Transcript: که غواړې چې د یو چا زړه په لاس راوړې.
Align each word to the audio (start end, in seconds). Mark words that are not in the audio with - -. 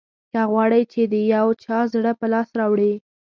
که 0.31 0.41
غواړې 0.51 0.81
چې 0.91 1.01
د 1.13 1.15
یو 1.35 1.47
چا 1.63 1.77
زړه 1.93 2.11
په 2.19 2.25
لاس 2.33 2.49
راوړې. 2.59 2.93